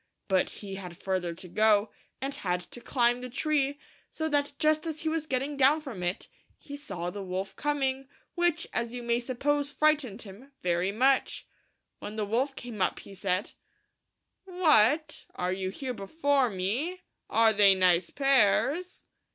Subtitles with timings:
[0.27, 4.87] But he had further to go, and had to climb the tree, so that just
[4.87, 6.27] as he was getting down from it
[6.57, 7.13] he sav THE THREE LITTLE PIGS.
[7.13, 11.45] the wolf coming, which, as you may suppose, frightened him very much.
[11.99, 13.51] When the wolf came up he said,
[14.45, 15.27] "What!
[15.35, 17.01] are you here before me?
[17.29, 19.03] are they nice pears?"